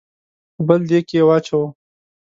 په 0.55 0.61
بل 0.67 0.81
دېګ 0.89 1.03
کې 1.09 1.19
واچوو. 1.27 1.65